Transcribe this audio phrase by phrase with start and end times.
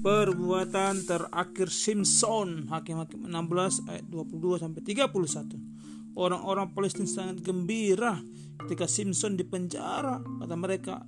[0.00, 6.16] Perbuatan terakhir Simpson Hakim-hakim 16 ayat 22 sampai 31.
[6.16, 8.16] Orang-orang Palestina sangat gembira
[8.64, 10.24] ketika Simpson dipenjara.
[10.24, 11.04] Kata mereka,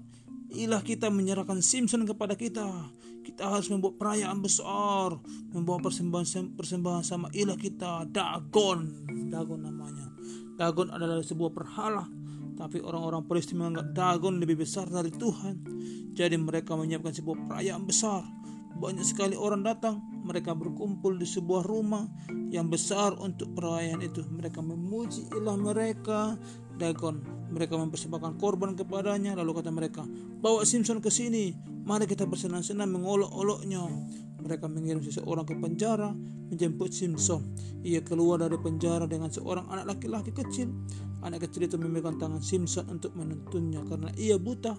[0.52, 2.68] Ilah kita menyerahkan Simpson kepada kita.
[3.24, 5.16] Kita harus membuat perayaan besar,
[5.56, 9.08] membawa persembahan persembahan sama ilah kita, Dagon.
[9.32, 10.12] Dagon namanya.
[10.60, 12.04] Dagon adalah sebuah perhala,
[12.60, 15.64] tapi orang-orang Palestina menganggap Dagon lebih besar dari Tuhan.
[16.12, 18.41] Jadi mereka menyiapkan sebuah perayaan besar
[18.76, 22.08] banyak sekali orang datang, mereka berkumpul di sebuah rumah
[22.52, 24.24] yang besar untuk perayaan itu.
[24.28, 26.36] Mereka memuji ilah mereka,
[26.76, 27.20] Dagon.
[27.52, 30.02] Mereka mempersembahkan korban kepadanya, lalu kata mereka,
[30.40, 31.52] bawa Simpson ke sini,
[31.84, 33.84] mari kita bersenang-senang mengolok-oloknya.
[34.42, 36.10] Mereka mengirim seseorang ke penjara
[36.50, 37.54] menjemput Simpson.
[37.86, 40.68] Ia keluar dari penjara dengan seorang anak laki-laki kecil.
[41.22, 44.74] Anak kecil itu memegang tangan Simpson untuk menuntunnya karena ia buta.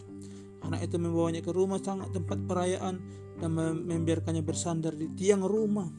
[0.64, 3.00] Anak itu membawanya ke rumah sangat tempat perayaan
[3.40, 3.50] dan
[3.88, 5.90] membiarkannya bersandar di tiang rumah.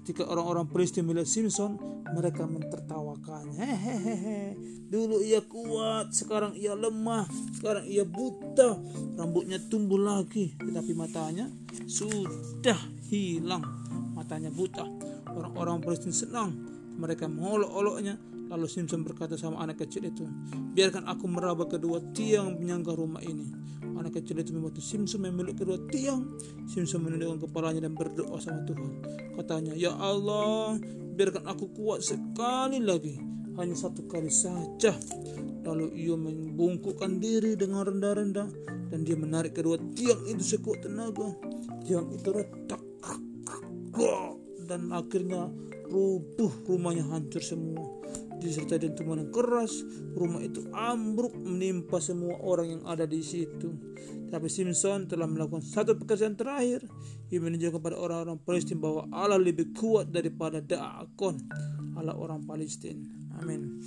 [0.00, 1.76] Ketika orang-orang Palestina melihat Simpson,
[2.16, 3.62] mereka mentertawakannya.
[3.62, 4.42] Hehehe,
[4.90, 7.28] dulu ia kuat, sekarang ia lemah,
[7.60, 8.80] sekarang ia buta,
[9.20, 11.46] rambutnya tumbuh lagi, tetapi matanya
[11.86, 13.62] sudah hilang.
[14.16, 14.88] Matanya buta.
[15.30, 16.50] Orang-orang Palestina senang,
[16.98, 18.18] mereka mengolok-oloknya
[18.50, 20.26] Lalu Simpson berkata sama anak kecil itu,
[20.74, 23.46] biarkan aku meraba kedua tiang penyangga rumah ini.
[23.94, 26.26] Anak kecil itu membantu Simpson memilih kedua tiang.
[26.66, 29.06] Simpson menundukkan kepalanya dan berdoa sama Tuhan.
[29.38, 30.82] Katanya, Ya Allah,
[31.14, 33.22] biarkan aku kuat sekali lagi.
[33.54, 34.98] Hanya satu kali saja.
[35.62, 38.48] Lalu ia membungkukkan diri dengan rendah-rendah
[38.90, 41.38] dan dia menarik kedua tiang itu sekuat tenaga.
[41.86, 42.82] Tiang itu retak
[44.70, 45.50] dan akhirnya
[45.90, 48.00] rubuh rumahnya hancur semua
[48.40, 49.84] disertai dentuman yang keras
[50.16, 53.70] rumah itu ambruk menimpa semua orang yang ada di situ.
[54.30, 56.86] Tapi Simpson telah melakukan satu pekerjaan terakhir
[57.30, 61.38] ia menunjukkan kepada orang-orang Palestina bahwa Allah lebih kuat daripada Daakon
[61.94, 63.06] Allah orang Palestina
[63.38, 63.78] amin